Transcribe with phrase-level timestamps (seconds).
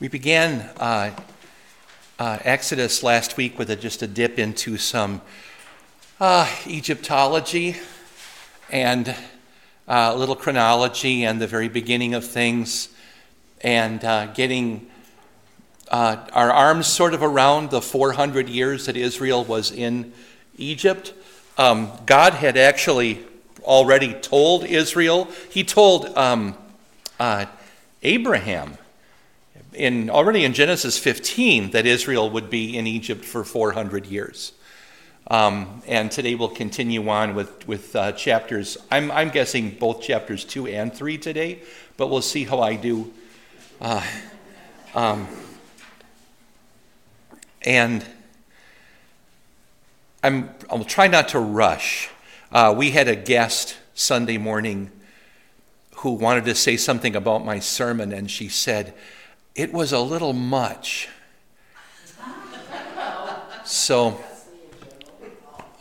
[0.00, 1.10] We began uh,
[2.20, 5.20] uh, Exodus last week with a, just a dip into some
[6.20, 7.74] uh, Egyptology
[8.70, 9.08] and
[9.88, 12.90] uh, a little chronology and the very beginning of things,
[13.62, 14.88] and uh, getting
[15.90, 20.12] uh, our arms sort of around the 400 years that Israel was in
[20.58, 21.12] Egypt.
[21.56, 23.26] Um, God had actually
[23.64, 26.54] already told Israel, He told um,
[28.04, 28.78] Abraham
[29.72, 34.52] in, already in Genesis 15 that Israel would be in Egypt for 400 years.
[35.30, 40.44] Um, and today we'll continue on with, with uh, chapters, I'm, I'm guessing both chapters
[40.44, 41.60] 2 and 3 today,
[41.98, 43.12] but we'll see how I do.
[43.80, 44.02] Uh,
[44.94, 45.28] um,
[47.62, 48.04] and
[50.24, 52.08] I'm, I'll try not to rush.
[52.50, 54.90] Uh, we had a guest Sunday morning
[55.96, 58.94] who wanted to say something about my sermon, and she said,
[59.58, 61.08] it was a little much.
[63.64, 64.20] So,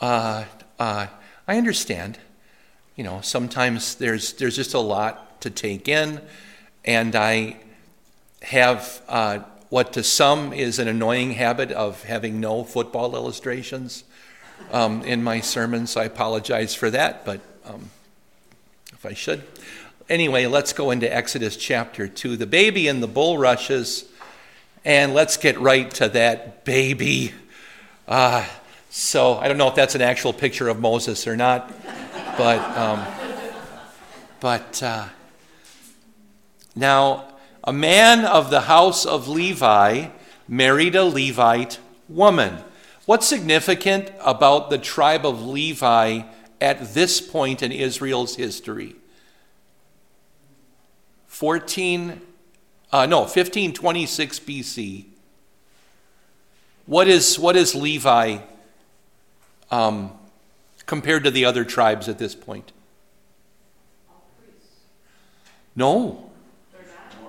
[0.01, 0.45] uh,
[0.79, 1.07] uh,
[1.47, 2.17] I understand.
[2.95, 6.19] You know, sometimes there's there's just a lot to take in,
[6.85, 7.57] and I
[8.41, 14.03] have uh, what to some is an annoying habit of having no football illustrations
[14.71, 15.95] um, in my sermons.
[15.95, 17.91] I apologize for that, but um,
[18.91, 19.43] if I should.
[20.09, 22.37] Anyway, let's go into Exodus chapter 2.
[22.37, 24.05] The baby in the bulrushes,
[24.85, 27.33] and let's get right to that baby.
[28.07, 28.45] Uh,
[28.89, 31.73] so I don't know if that's an actual picture of Moses or not,
[32.37, 33.05] but um,
[34.39, 35.09] but uh,
[36.73, 37.27] now
[37.65, 40.07] a man of the house of Levi
[40.47, 42.59] married a Levite woman.
[43.05, 46.21] What's significant about the tribe of Levi
[46.61, 48.95] at this point in Israel's history?
[51.37, 52.19] 14,
[52.91, 55.05] uh, no, 1526 BC.
[56.87, 58.39] What is, what is Levi
[59.69, 60.13] um,
[60.87, 62.71] compared to the other tribes at this point?
[65.75, 66.31] No.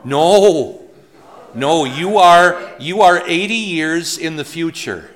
[0.07, 0.81] No.
[1.55, 5.11] No, you are you are 80 years in the future.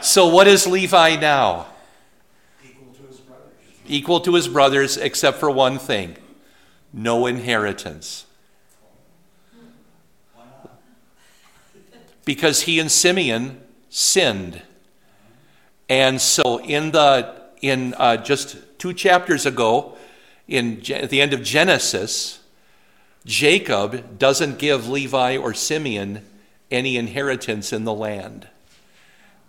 [0.00, 1.73] So what is Levi now?
[3.86, 6.16] Equal to his brothers, except for one thing
[6.92, 8.24] no inheritance.
[12.24, 14.62] Because he and Simeon sinned.
[15.88, 19.96] And so, in the in uh, just two chapters ago,
[20.48, 22.40] in at the end of Genesis,
[23.26, 26.24] Jacob doesn't give Levi or Simeon
[26.70, 28.48] any inheritance in the land,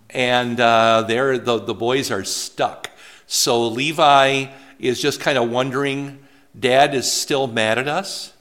[0.09, 2.89] and uh, there the, the boys are stuck.
[3.27, 4.47] So Levi
[4.79, 6.19] is just kind of wondering
[6.57, 8.33] Dad is still mad at us,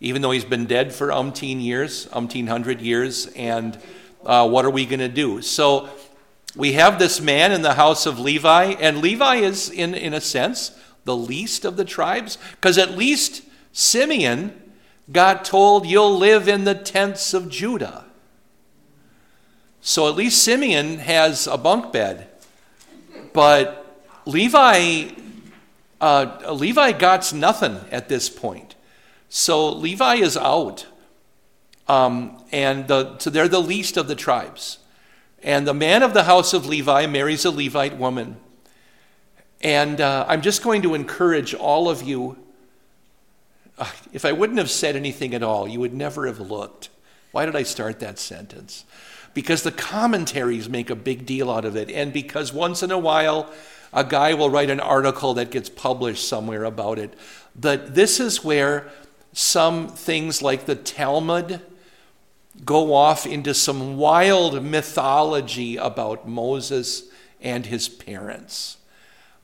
[0.00, 3.78] even though he's been dead for umpteen years, umpteen hundred years, and
[4.26, 5.40] uh, what are we going to do?
[5.42, 5.88] So
[6.54, 10.20] we have this man in the house of Levi, and Levi is, in, in a
[10.20, 13.42] sense, the least of the tribes, because at least
[13.72, 14.60] Simeon
[15.10, 18.04] got told, You'll live in the tents of Judah.
[19.80, 22.28] So at least Simeon has a bunk bed.
[23.32, 23.81] But
[24.26, 25.10] Levi,
[26.00, 28.74] uh, Levi got nothing at this point.
[29.28, 30.86] So Levi is out.
[31.88, 34.78] Um, and the, so they're the least of the tribes.
[35.42, 38.36] And the man of the house of Levi marries a Levite woman.
[39.60, 42.36] And uh, I'm just going to encourage all of you.
[43.78, 46.90] Uh, if I wouldn't have said anything at all, you would never have looked.
[47.32, 48.84] Why did I start that sentence?
[49.34, 52.98] Because the commentaries make a big deal out of it, and because once in a
[52.98, 53.50] while
[53.92, 57.14] a guy will write an article that gets published somewhere about it.
[57.54, 58.90] But this is where
[59.32, 61.60] some things like the Talmud
[62.64, 67.04] go off into some wild mythology about Moses
[67.40, 68.76] and his parents.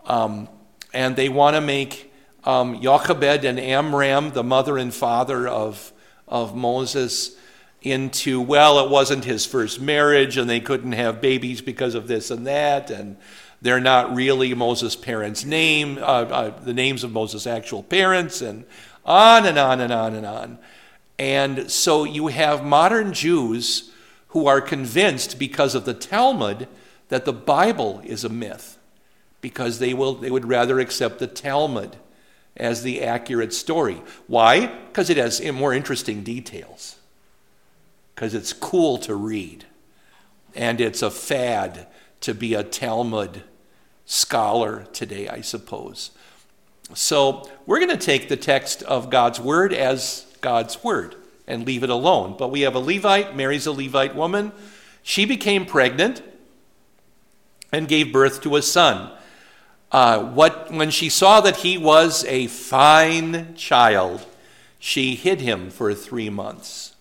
[0.05, 0.49] Um,
[0.93, 2.13] and they want to make
[2.45, 5.93] um, Jochebed and Amram, the mother and father of,
[6.27, 7.37] of Moses,
[7.83, 12.31] into, well, it wasn't his first marriage and they couldn't have babies because of this
[12.31, 12.91] and that.
[12.91, 13.17] And
[13.61, 18.65] they're not really Moses' parents' name, uh, uh, the names of Moses' actual parents, and
[19.05, 20.59] on and on and on and on.
[21.19, 23.91] And so you have modern Jews
[24.29, 26.69] who are convinced because of the Talmud
[27.09, 28.79] that the Bible is a myth,
[29.41, 31.97] because they, will, they would rather accept the Talmud
[32.57, 34.03] as the accurate story.
[34.27, 34.67] Why?
[34.67, 36.97] Because it has more interesting details,
[38.15, 39.65] because it's cool to read,
[40.55, 41.87] and it's a fad
[42.21, 43.43] to be a Talmud
[44.05, 46.11] scholar today, I suppose.
[46.95, 51.17] So we're going to take the text of God's Word as God's word
[51.47, 52.37] and leave it alone.
[52.39, 54.53] But we have a Levite, marries a Levite woman.
[55.03, 56.23] She became pregnant
[57.73, 59.13] and gave birth to a son.
[59.91, 64.27] Uh, what, when she saw that he was a fine child,
[64.79, 66.95] she hid him for three months.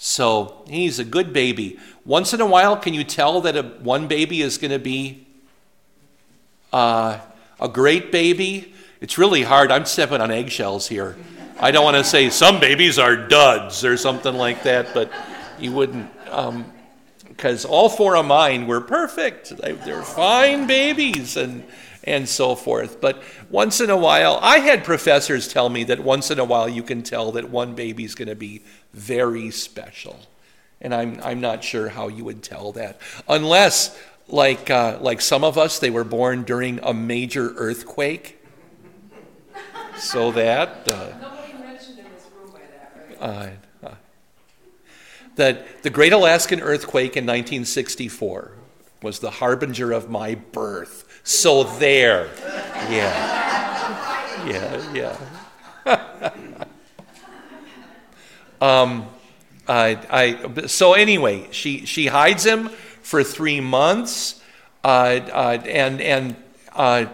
[0.00, 1.76] So he's a good baby.
[2.04, 5.26] Once in a while, can you tell that a, one baby is going to be
[6.72, 7.18] uh,
[7.60, 8.72] a great baby?
[9.00, 9.72] It's really hard.
[9.72, 11.16] I'm stepping on eggshells here.
[11.58, 15.10] I don't want to say some babies are duds or something like that, but
[15.58, 16.08] you wouldn't.
[17.26, 19.56] Because um, all four of mine were perfect.
[19.56, 21.64] They, they're fine babies and,
[22.04, 23.00] and so forth.
[23.00, 26.68] But once in a while, I had professors tell me that once in a while
[26.68, 28.62] you can tell that one baby's going to be
[28.92, 30.18] very special.
[30.80, 33.00] And I'm, I'm not sure how you would tell that.
[33.28, 33.98] Unless,
[34.28, 38.38] like, uh, like some of us, they were born during a major earthquake
[39.98, 40.88] so that.
[40.88, 43.58] Uh, Nobody mentioned in this room by that, right?
[43.82, 43.94] uh, uh,
[45.36, 48.52] that the Great Alaskan Earthquake in 1964
[49.02, 51.20] was the harbinger of my birth.
[51.24, 52.30] So there.
[52.88, 53.46] Yeah.
[54.46, 54.92] Yeah,
[55.84, 56.30] yeah.
[58.60, 59.06] um,
[59.66, 62.70] I, I, so anyway, she, she hides him
[63.02, 64.42] for three months,
[64.84, 66.36] uh, uh, and and
[66.74, 67.06] uh,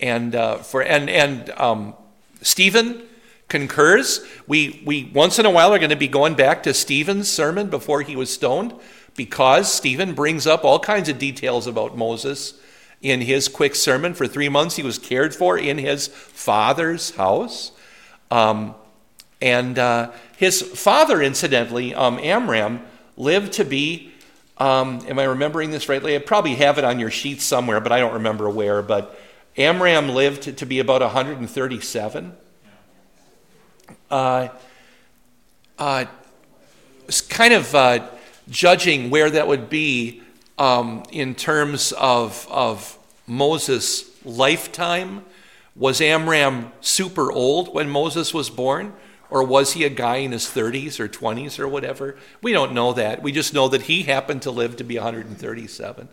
[0.00, 1.94] and uh, for and and um,
[2.42, 3.02] Stephen
[3.48, 4.24] concurs.
[4.46, 7.70] We, we once in a while are going to be going back to Stephen's sermon
[7.70, 8.74] before he was stoned
[9.16, 12.54] because Stephen brings up all kinds of details about Moses
[13.00, 14.14] in his quick sermon.
[14.14, 17.72] For three months, he was cared for in his father's house.
[18.30, 18.74] Um,
[19.40, 22.80] and uh, his father, incidentally, um, Amram,
[23.16, 24.12] lived to be,
[24.58, 26.16] um, am I remembering this rightly?
[26.16, 28.82] I probably have it on your sheet somewhere, but I don't remember where.
[28.82, 29.18] But
[29.56, 32.36] Amram lived to be about 137.
[34.10, 34.48] Uh,
[35.78, 36.04] uh,
[37.28, 38.08] kind of uh,
[38.48, 40.22] judging where that would be
[40.58, 45.24] um, in terms of, of Moses' lifetime.
[45.74, 48.94] Was Amram super old when Moses was born?
[49.30, 52.16] Or was he a guy in his 30s or 20s or whatever?
[52.42, 53.22] We don't know that.
[53.22, 56.08] We just know that he happened to live to be 137.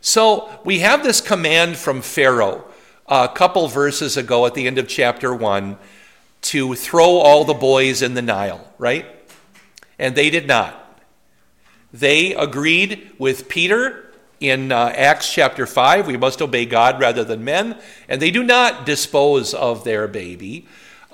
[0.00, 2.64] So we have this command from Pharaoh
[3.08, 5.78] a couple verses ago at the end of chapter 1
[6.42, 9.06] to throw all the boys in the Nile, right?
[9.98, 11.00] And they did not.
[11.92, 17.44] They agreed with Peter in uh, Acts chapter 5 we must obey God rather than
[17.44, 20.66] men, and they do not dispose of their baby.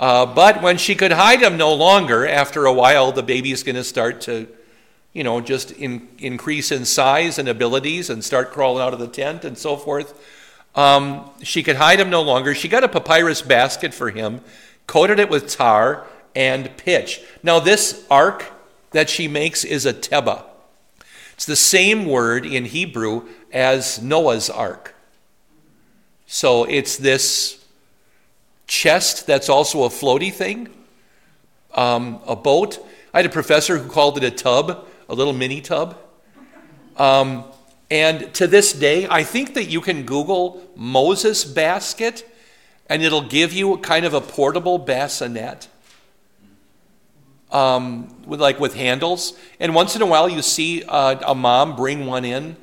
[0.02, 3.62] Uh, but when she could hide him no longer, after a while, the baby is
[3.62, 4.48] going to start to,
[5.12, 9.06] you know, just in, increase in size and abilities and start crawling out of the
[9.06, 10.20] tent and so forth.
[10.74, 12.52] Um, she could hide him no longer.
[12.52, 14.40] She got a papyrus basket for him,
[14.88, 16.04] coated it with tar
[16.34, 17.20] and pitch.
[17.44, 18.50] Now, this ark
[18.90, 20.42] that she makes is a teba.
[21.34, 24.96] It's the same word in Hebrew as Noah's ark.
[26.26, 27.61] So it's this
[28.82, 30.68] chest that's also a floaty thing,
[31.74, 32.84] um, a boat.
[33.14, 35.96] I had a professor who called it a tub, a little mini tub.
[36.96, 37.44] Um,
[37.92, 42.28] and to this day, I think that you can Google Moses basket
[42.88, 45.68] and it'll give you kind of a portable bassinet.
[47.52, 51.76] Um, with like with handles, and once in a while you see uh, a mom
[51.76, 52.56] bring one in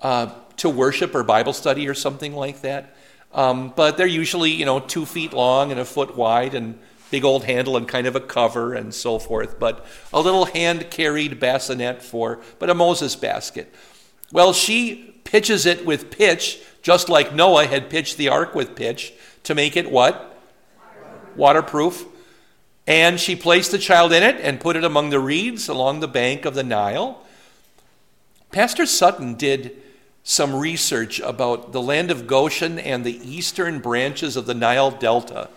[0.00, 2.95] uh, to worship or Bible study or something like that.
[3.36, 6.78] Um, but they're usually you know two feet long and a foot wide and
[7.10, 9.60] big old handle and kind of a cover and so forth.
[9.60, 13.72] But a little hand carried bassinet for, but a Moses basket.
[14.32, 19.12] Well, she pitches it with pitch, just like Noah had pitched the ark with pitch,
[19.44, 20.40] to make it what?
[21.36, 22.06] Waterproof.
[22.88, 26.08] And she placed the child in it and put it among the reeds along the
[26.08, 27.22] bank of the Nile.
[28.50, 29.76] Pastor Sutton did
[30.28, 35.48] some research about the land of Goshen and the eastern branches of the Nile Delta.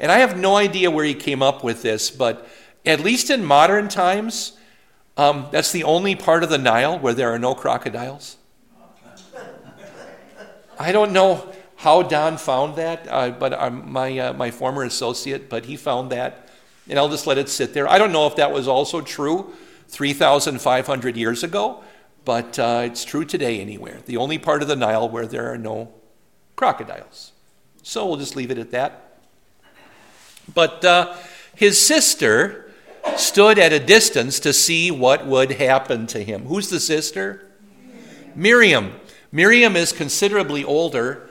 [0.00, 2.44] And I have no idea where he came up with this, but
[2.84, 4.58] at least in modern times,
[5.16, 8.36] um, that's the only part of the Nile where there are no crocodiles.
[10.76, 15.48] I don't know how Don found that, uh, but um, my, uh, my former associate,
[15.48, 16.48] but he found that,
[16.88, 17.88] and I'll just let it sit there.
[17.88, 19.54] I don't know if that was also true
[19.86, 21.84] 3,500 years ago,
[22.26, 24.00] but uh, it's true today anywhere.
[24.04, 25.94] The only part of the Nile where there are no
[26.56, 27.32] crocodiles.
[27.82, 29.20] So we'll just leave it at that.
[30.52, 31.16] But uh,
[31.54, 32.66] his sister,
[33.14, 36.44] stood at a distance to see what would happen to him.
[36.44, 37.46] Who's the sister?
[38.34, 38.92] Miriam.
[39.32, 41.30] Miriam is considerably older.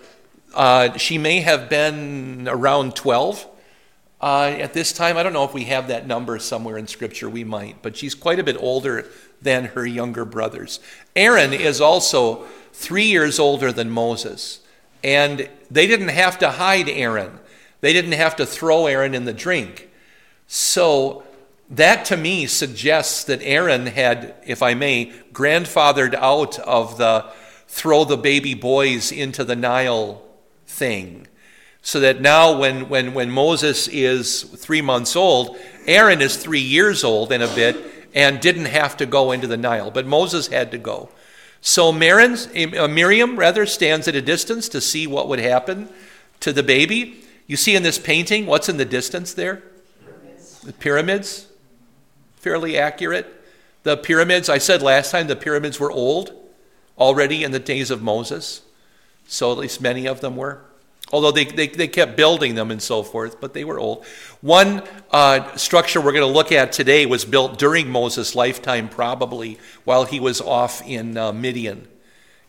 [0.54, 3.48] Uh, she may have been around 12
[4.22, 7.30] Uh, at this time, I don't know if we have that number somewhere in Scripture.
[7.30, 9.08] We might, but she's quite a bit older
[9.46, 10.82] than her younger brothers.
[11.16, 14.60] Aaron is also three years older than Moses,
[15.04, 17.40] and they didn't have to hide Aaron.
[17.80, 19.90] They didn't have to throw Aaron in the drink.
[20.48, 21.24] So
[21.70, 27.26] that to me suggests that Aaron had, if I may, grandfathered out of the
[27.68, 30.24] throw the baby boys into the Nile
[30.68, 31.28] thing.
[31.82, 37.04] So that now, when, when, when Moses is three months old, Aaron is three years
[37.04, 37.76] old and a bit
[38.16, 41.10] and didn't have to go into the Nile, but Moses had to go.
[41.62, 45.90] So uh, Miriam rather stands at a distance to see what would happen
[46.40, 47.24] to the baby.
[47.46, 49.62] You see in this painting, what's in the distance there?
[50.04, 50.62] Pyramids.
[50.62, 51.48] The pyramids
[52.38, 53.28] fairly accurate.
[53.84, 56.34] The pyramids, I said last time, the pyramids were old
[56.98, 58.62] already in the days of Moses.
[59.28, 60.62] So at least many of them were.
[61.12, 64.06] Although they, they, they kept building them and so forth, but they were old.
[64.42, 64.82] One
[65.12, 70.06] uh, structure we're going to look at today was built during Moses' lifetime, probably while
[70.06, 71.88] he was off in uh, Midian.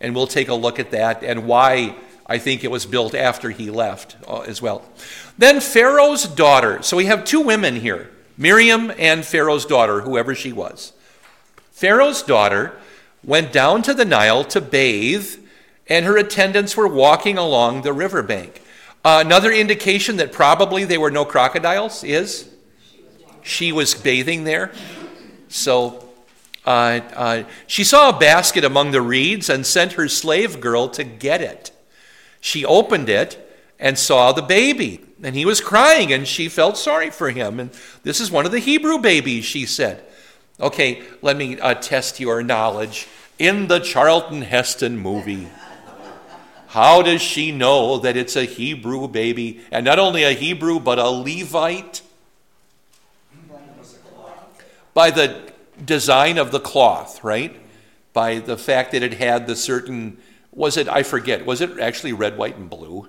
[0.00, 1.96] And we'll take a look at that and why
[2.26, 4.84] I think it was built after he left uh, as well.
[5.38, 6.82] Then Pharaoh's daughter.
[6.82, 10.92] So we have two women here Miriam and Pharaoh's daughter, whoever she was.
[11.72, 12.78] Pharaoh's daughter
[13.22, 15.36] went down to the Nile to bathe,
[15.88, 18.62] and her attendants were walking along the riverbank.
[19.04, 22.50] Uh, another indication that probably there were no crocodiles is
[23.42, 24.72] she was bathing there.
[25.48, 26.04] So
[26.64, 31.04] uh, uh, she saw a basket among the reeds and sent her slave girl to
[31.04, 31.70] get it.
[32.40, 33.42] She opened it
[33.78, 35.00] and saw the baby.
[35.22, 37.58] And he was crying, and she felt sorry for him.
[37.58, 37.70] And
[38.02, 40.04] this is one of the Hebrew babies, she said.
[40.60, 43.06] Okay, let me uh, test your knowledge.
[43.38, 45.48] In the Charlton Heston movie,
[46.68, 49.60] how does she know that it's a Hebrew baby?
[49.70, 52.02] And not only a Hebrew, but a Levite?
[54.94, 55.52] By the
[55.84, 57.54] design of the cloth, right?
[58.12, 60.18] By the fact that it had the certain,
[60.52, 63.08] was it, I forget, was it actually red, white, and blue?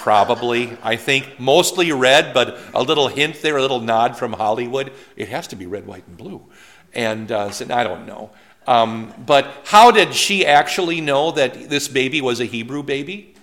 [0.00, 4.92] Probably, I think, mostly red, but a little hint there, a little nod from Hollywood.
[5.16, 6.44] It has to be red, white, and blue.
[6.92, 8.30] And uh, so, I don't know.
[8.66, 13.34] Um, but how did she actually know that this baby was a Hebrew baby?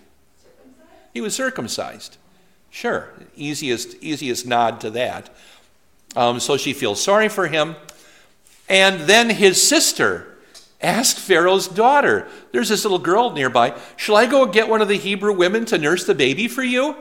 [1.14, 2.18] He was circumcised.
[2.70, 5.30] Sure, easiest, easiest nod to that.
[6.16, 7.76] Um, so she feels sorry for him.
[8.68, 10.32] And then his sister
[10.82, 12.28] Ask Pharaoh's daughter.
[12.52, 13.80] There's this little girl nearby.
[13.98, 16.96] Shall I go get one of the Hebrew women to nurse the baby for you?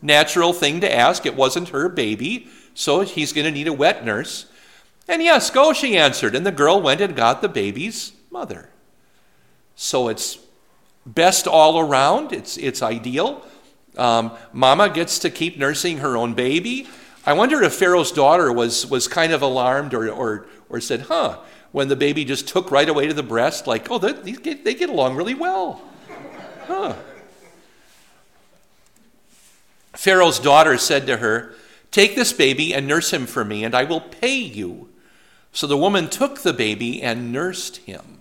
[0.00, 1.26] Natural thing to ask.
[1.26, 4.46] It wasn't her baby, so he's going to need a wet nurse.
[5.08, 6.34] And yes, go, she answered.
[6.34, 8.68] And the girl went and got the baby's mother.
[9.74, 10.38] So it's
[11.06, 13.42] best all around, it's, it's ideal.
[13.96, 16.86] Um, mama gets to keep nursing her own baby.
[17.24, 21.38] I wonder if Pharaoh's daughter was, was kind of alarmed or, or, or said, huh,
[21.72, 24.74] when the baby just took right away to the breast, like, oh, they get, they
[24.74, 25.80] get along really well.
[26.66, 26.94] Huh.
[29.94, 31.54] Pharaoh's daughter said to her,
[31.90, 34.87] Take this baby and nurse him for me, and I will pay you.
[35.52, 38.18] So the woman took the baby and nursed him.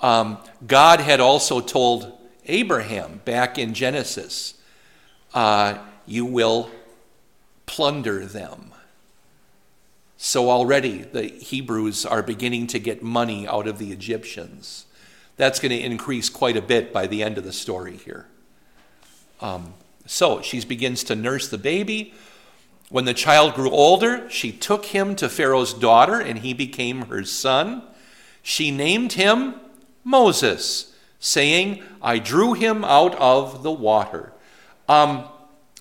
[0.00, 4.54] Um, God had also told Abraham back in Genesis,
[5.34, 6.70] uh, You will
[7.66, 8.72] plunder them.
[10.16, 14.84] So already the Hebrews are beginning to get money out of the Egyptians.
[15.36, 18.26] That's going to increase quite a bit by the end of the story here.
[19.40, 19.72] Um,
[20.04, 22.12] so she begins to nurse the baby.
[22.90, 27.24] When the child grew older, she took him to Pharaoh's daughter, and he became her
[27.24, 27.84] son.
[28.42, 29.54] She named him
[30.02, 34.32] Moses, saying, I drew him out of the water.
[34.88, 35.24] Um,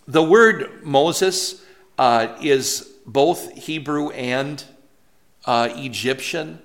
[0.08, 1.66] the word Moses
[1.98, 4.64] uh, is both Hebrew and
[5.46, 6.60] uh, Egyptian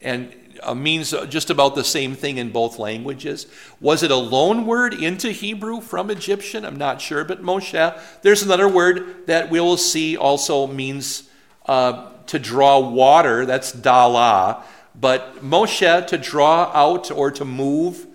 [0.00, 3.46] and uh, means just about the same thing in both languages.
[3.80, 6.64] Was it a loan word into Hebrew from Egyptian?
[6.64, 11.30] I'm not sure, but Moshe, there's another word that we will see also means
[11.66, 13.46] uh, to draw water.
[13.46, 14.64] That's dala.
[14.98, 18.06] But Moshe, to draw out or to move,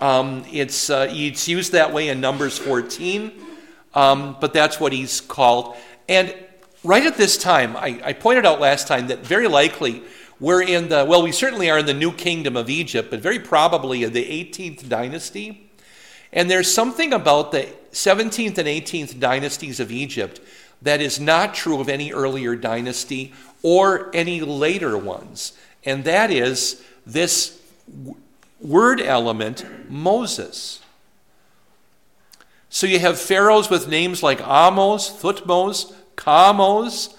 [0.00, 3.32] um, it's, uh, it's used that way in Numbers 14,
[3.94, 5.76] um, but that's what he's called.
[6.08, 6.34] And
[6.82, 10.02] right at this time, I, I, pointed out last time that very likely
[10.40, 13.38] we're in the, well, we certainly are in the new kingdom of Egypt, but very
[13.38, 15.70] probably in the 18th dynasty.
[16.32, 20.40] And there's something about the 17th and 18th dynasties of Egypt
[20.82, 25.52] that is not true of any earlier dynasty or any later ones.
[25.84, 27.60] And that is this
[28.60, 30.80] word element, Moses.
[32.70, 37.14] So you have pharaohs with names like Ahmose, Thutmose, Kamose,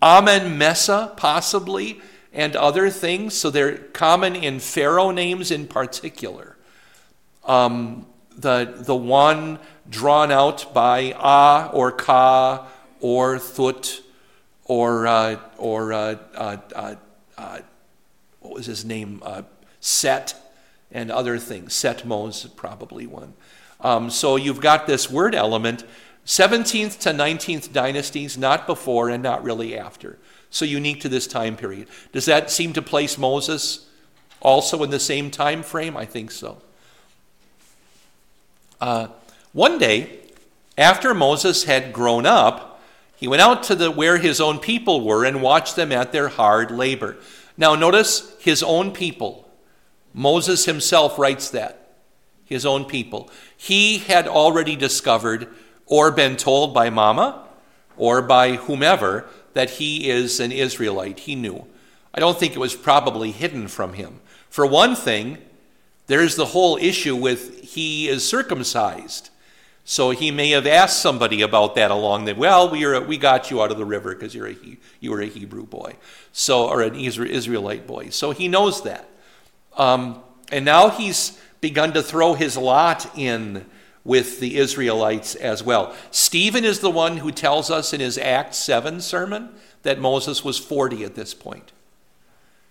[0.00, 2.00] Amenmesse, possibly,
[2.38, 3.34] and other things.
[3.34, 6.56] So they're common in pharaoh names in particular.
[7.44, 9.58] Um, the, the one
[9.90, 12.68] drawn out by Ah or Ka
[13.00, 14.02] or Thut
[14.66, 16.94] or, uh, or uh, uh, uh,
[17.36, 17.58] uh
[18.38, 19.20] what was his name?
[19.24, 19.42] Uh,
[19.80, 20.36] Set
[20.92, 21.72] and other things.
[21.74, 23.34] Setmos, probably one.
[23.80, 25.84] Um, so you've got this word element,
[26.24, 30.18] 17th to 19th dynasties, not before and not really after.
[30.50, 31.88] So unique to this time period.
[32.12, 33.86] Does that seem to place Moses
[34.40, 35.96] also in the same time frame?
[35.96, 36.58] I think so.
[38.80, 39.08] Uh,
[39.52, 40.20] one day,
[40.76, 42.80] after Moses had grown up,
[43.16, 46.28] he went out to the, where his own people were and watched them at their
[46.28, 47.16] hard labor.
[47.56, 49.48] Now, notice his own people.
[50.14, 51.96] Moses himself writes that.
[52.44, 53.28] His own people.
[53.56, 55.48] He had already discovered
[55.84, 57.46] or been told by Mama
[57.96, 61.20] or by whomever that he is an Israelite.
[61.20, 61.66] He knew.
[62.14, 64.20] I don't think it was probably hidden from him.
[64.48, 65.38] For one thing,
[66.06, 69.30] there's the whole issue with he is circumcised.
[69.84, 73.50] So he may have asked somebody about that along the well, we, are, we got
[73.50, 74.56] you out of the river because you're a,
[75.00, 75.96] you were a Hebrew boy,
[76.30, 78.10] so or an Israelite boy.
[78.10, 79.08] So he knows that,
[79.78, 80.20] um,
[80.52, 83.64] and now he's begun to throw his lot in
[84.08, 85.94] with the Israelites as well.
[86.10, 89.50] Stephen is the one who tells us in his Acts seven sermon
[89.82, 91.72] that Moses was forty at this point.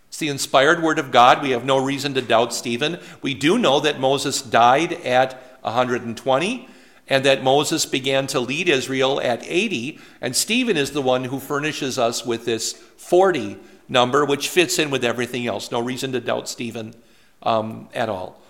[0.08, 1.44] It's the inspired word of God.
[1.44, 3.00] We have no reason to doubt Stephen.
[3.22, 6.67] We do know that Moses died at 120
[7.08, 10.00] and that Moses began to lead Israel at 80.
[10.22, 14.89] And Stephen is the one who furnishes us with this 40 number, which fits in
[14.89, 15.72] with everything else.
[15.72, 16.96] No reason to doubt Stephen
[17.44, 18.41] um, at all.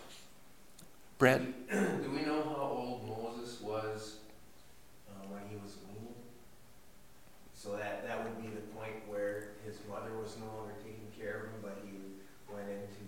[1.18, 1.42] Brad?
[1.72, 4.18] Do we know how old Moses was
[5.10, 6.14] uh, when he was weaned?
[7.56, 11.38] So that, that would be the point where his mother was no longer taking care
[11.38, 11.98] of him, but he
[12.54, 13.02] went into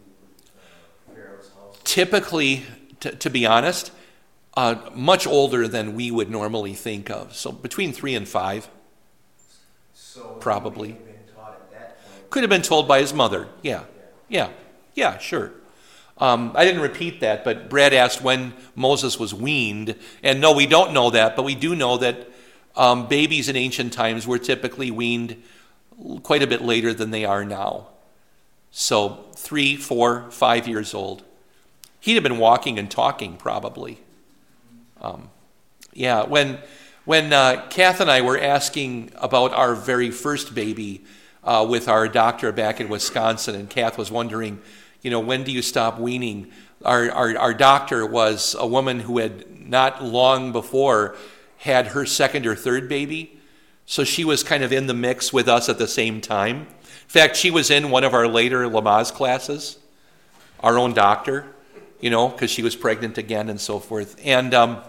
[0.58, 1.79] uh, Pharaoh's house?
[1.90, 2.68] Typically,
[3.00, 3.92] t- to be honest,
[4.56, 7.36] uh, much older than we would normally think of.
[7.36, 8.70] So between three and five,
[9.96, 10.90] so probably.
[10.90, 11.00] Have
[12.30, 13.48] Could have been told by his mother.
[13.64, 13.86] Yeah,
[14.28, 14.52] yeah,
[14.94, 15.52] yeah, sure.
[16.20, 19.96] Um, I didn't repeat that, but Brad asked when Moses was weaned.
[20.22, 22.30] And no, we don't know that, but we do know that
[22.76, 25.42] um, babies in ancient times were typically weaned
[26.22, 27.88] quite a bit later than they are now.
[28.70, 31.24] So three, four, five years old.
[32.00, 34.00] He'd have been walking and talking probably.
[35.02, 35.30] Um,
[35.94, 36.60] yeah, when
[37.06, 41.04] when uh, Kath and I were asking about our very first baby
[41.44, 44.62] uh, with our doctor back in Wisconsin, and Kath was wondering,
[45.02, 46.52] you know, when do you stop weaning?
[46.86, 51.16] Our, our, our doctor was a woman who had not long before
[51.58, 53.40] had her second or third baby.
[53.86, 56.58] So she was kind of in the mix with us at the same time.
[56.58, 59.80] In fact, she was in one of our later Lamaze classes,
[60.60, 61.48] our own doctor,
[62.00, 64.20] you know, because she was pregnant again and so forth.
[64.24, 64.82] And um,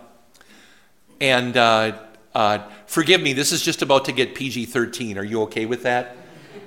[1.21, 1.99] and uh,
[2.35, 5.19] uh, forgive me, this is just about to get PG 13.
[5.19, 6.17] Are you okay with that?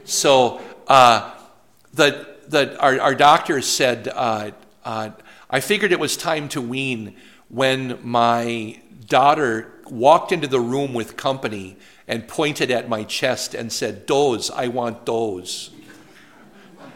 [0.04, 1.34] So, uh,
[1.94, 4.52] the, the, our, our doctor said, uh,
[4.84, 5.12] uh,
[5.50, 7.16] I figured it was time to wean
[7.48, 11.78] when my daughter walked into the room with company
[12.08, 15.70] and pointed at my chest and said, Doze, I want doze.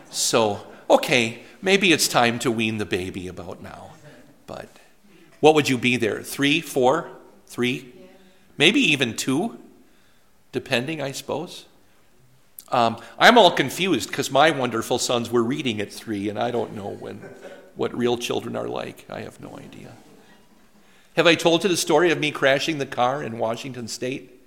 [0.10, 3.89] So, okay, maybe it's time to wean the baby about now.
[4.45, 4.69] But
[5.41, 6.23] what would you be there?
[6.23, 7.10] Three, four,
[7.45, 7.93] three.
[8.58, 9.60] Maybe even two,
[10.53, 11.65] depending, I suppose.
[12.71, 16.73] Um, I'm all confused because my wonderful sons were reading at three, and I don't
[16.73, 17.17] know when,
[17.75, 19.06] what real children are like.
[19.10, 19.91] I have no idea.
[21.17, 24.41] Have I told you the story of me crashing the car in Washington State?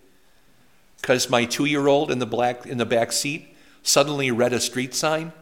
[0.99, 5.33] Because my two-year-old in the black in the back seat suddenly read a street sign,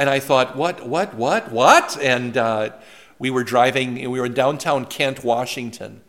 [0.00, 0.84] and I thought, "What?
[0.84, 1.14] What?
[1.14, 1.52] What?
[1.52, 2.70] What?" And uh,
[3.20, 6.00] we were driving, we were in downtown Kent, Washington,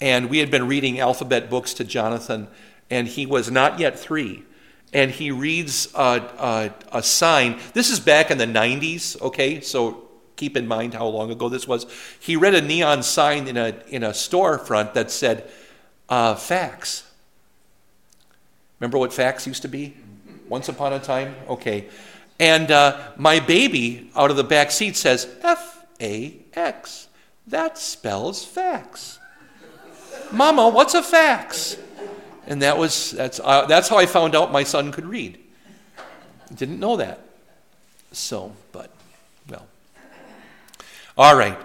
[0.00, 2.46] and we had been reading alphabet books to Jonathan,
[2.88, 4.44] and he was not yet three.
[4.92, 7.58] And he reads a, a, a sign.
[7.72, 9.60] This is back in the 90s, okay?
[9.60, 11.86] So keep in mind how long ago this was.
[12.20, 15.50] He read a neon sign in a, in a storefront that said,
[16.08, 17.10] uh, fax.
[18.78, 19.96] Remember what fax used to be?
[20.48, 21.34] Once upon a time?
[21.48, 21.88] Okay.
[22.38, 27.08] And uh, my baby out of the back seat says, F a X.
[27.46, 29.18] That spells fax.
[30.32, 31.76] Mama, what's a fax?
[32.46, 35.38] And that was that's uh, that's how I found out my son could read.
[36.54, 37.20] Didn't know that.
[38.12, 38.90] So, but
[39.48, 39.66] well.
[41.16, 41.58] All right.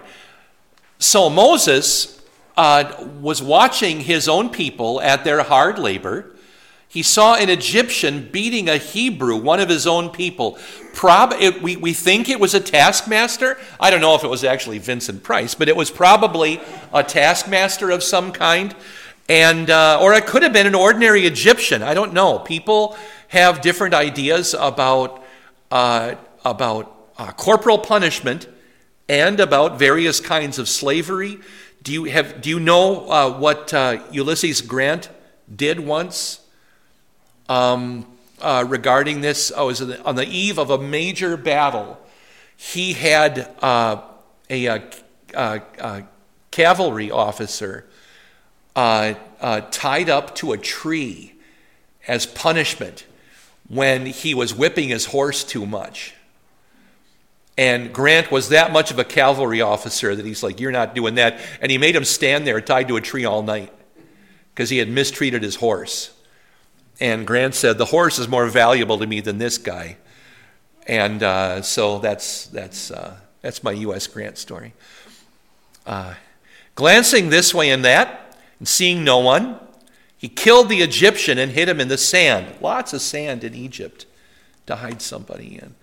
[0.98, 2.22] So Moses
[2.56, 6.36] uh, was watching his own people at their hard labor.
[6.90, 10.58] He saw an Egyptian beating a Hebrew, one of his own people.
[10.92, 13.56] Prob- it, we, we think it was a taskmaster.
[13.78, 16.60] I don't know if it was actually Vincent Price, but it was probably
[16.92, 18.74] a taskmaster of some kind.
[19.28, 21.80] And, uh, or it could have been an ordinary Egyptian.
[21.84, 22.40] I don't know.
[22.40, 22.96] People
[23.28, 25.22] have different ideas about,
[25.70, 28.48] uh, about uh, corporal punishment
[29.08, 31.38] and about various kinds of slavery.
[31.84, 35.08] Do you, have, do you know uh, what uh, Ulysses Grant
[35.54, 36.40] did once
[37.50, 38.06] um,
[38.40, 39.52] uh, regarding this?
[39.54, 41.98] Oh, was on the eve of a major battle.
[42.56, 44.02] He had a,
[44.48, 44.82] a,
[45.34, 46.02] a
[46.50, 47.86] cavalry officer
[48.76, 51.34] uh, uh, tied up to a tree
[52.06, 53.04] as punishment
[53.68, 56.14] when he was whipping his horse too much.
[57.58, 61.16] And Grant was that much of a cavalry officer that he's like, You're not doing
[61.16, 61.40] that.
[61.60, 63.72] And he made him stand there tied to a tree all night
[64.54, 66.10] because he had mistreated his horse.
[67.00, 69.96] And Grant said, The horse is more valuable to me than this guy.
[70.86, 74.06] And uh, so that's, that's, uh, that's my U.S.
[74.06, 74.74] Grant story.
[75.86, 76.14] Uh,
[76.74, 79.58] glancing this way and that, and seeing no one,
[80.16, 82.54] he killed the Egyptian and hid him in the sand.
[82.60, 84.04] Lots of sand in Egypt
[84.66, 85.74] to hide somebody in.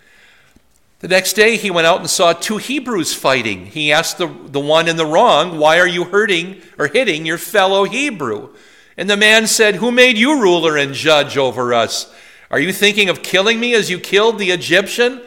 [0.99, 3.67] The next day, he went out and saw two Hebrews fighting.
[3.67, 7.37] He asked the, the one in the wrong, Why are you hurting or hitting your
[7.37, 8.49] fellow Hebrew?
[8.97, 12.11] And the man said, Who made you ruler and judge over us?
[12.49, 15.21] Are you thinking of killing me as you killed the Egyptian?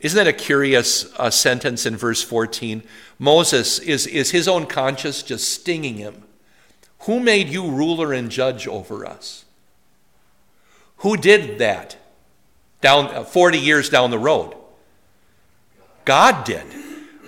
[0.00, 2.82] Isn't that a curious uh, sentence in verse 14?
[3.18, 6.24] Moses, is, is his own conscience just stinging him?
[7.00, 9.44] Who made you ruler and judge over us?
[10.98, 11.96] Who did that
[12.80, 14.54] down uh, 40 years down the road?
[16.04, 16.64] God did,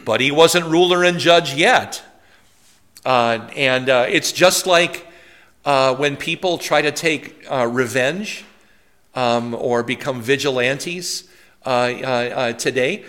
[0.05, 2.03] but he wasn't ruler and judge yet.
[3.05, 5.08] Uh, and uh, it's just like
[5.64, 8.44] uh, when people try to take uh, revenge
[9.14, 11.29] um, or become vigilantes
[11.64, 13.05] uh, today.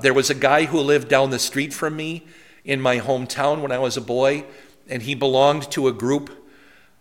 [0.00, 2.24] there was a guy who lived down the street from me
[2.64, 4.44] in my hometown when I was a boy
[4.88, 6.30] and he belonged to a group.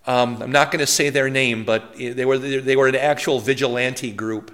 [0.07, 3.39] Um, I'm not going to say their name, but they were, they were an actual
[3.39, 4.51] vigilante group.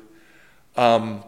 [0.76, 1.24] Um,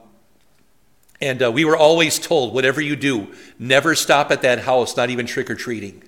[1.22, 5.10] and uh, we were always told whatever you do, never stop at that house, not
[5.10, 6.04] even trick or treating.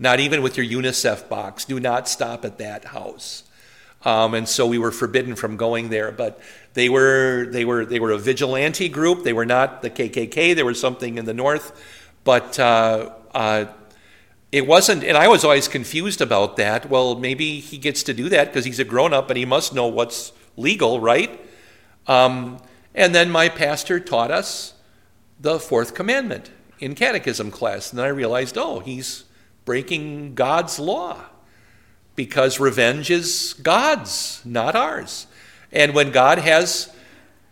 [0.00, 1.66] Not even with your UNICEF box.
[1.66, 3.44] Do not stop at that house.
[4.02, 6.10] Um, and so we were forbidden from going there.
[6.10, 6.40] But
[6.72, 9.24] they were, they, were, they were a vigilante group.
[9.24, 11.78] They were not the KKK, they were something in the north.
[12.24, 13.66] But uh, uh,
[14.50, 16.88] it wasn't, and I was always confused about that.
[16.88, 19.74] Well, maybe he gets to do that because he's a grown up and he must
[19.74, 21.38] know what's legal, right?
[22.06, 22.58] Um,
[22.94, 24.74] and then my pastor taught us
[25.38, 27.92] the fourth commandment in catechism class.
[27.92, 29.24] And I realized, oh, he's
[29.70, 31.26] breaking God's law
[32.16, 35.28] because revenge is God's, not ours.
[35.70, 36.92] And when God has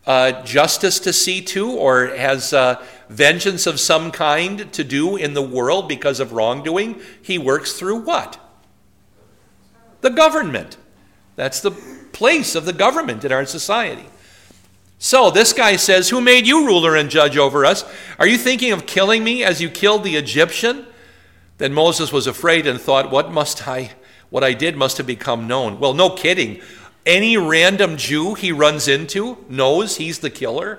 [0.04, 5.34] uh, justice to see to or has uh, vengeance of some kind to do in
[5.34, 8.40] the world because of wrongdoing, he works through what?
[10.00, 10.76] The government.
[11.36, 14.06] That's the place of the government in our society.
[14.98, 17.84] So this guy says, Who made you ruler and judge over us?
[18.18, 20.84] Are you thinking of killing me as you killed the Egyptian?
[21.58, 23.92] Then Moses was afraid and thought, What must I,
[24.30, 25.78] what I did must have become known.
[25.78, 26.60] Well, no kidding
[27.08, 30.78] any random Jew he runs into knows he's the killer.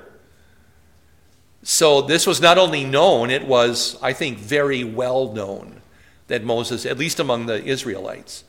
[1.63, 5.81] So this was not only known, it was, I think, very well known
[6.27, 8.43] that Moses, at least among the Israelites.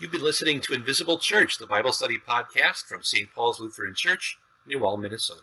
[0.00, 3.28] You've been listening to Invisible Church, the Bible study podcast from St.
[3.34, 5.42] Paul's Lutheran Church, New Ulm, Minnesota.